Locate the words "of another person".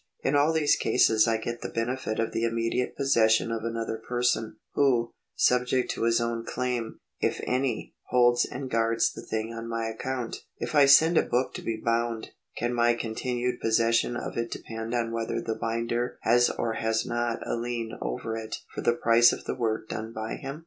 3.51-4.57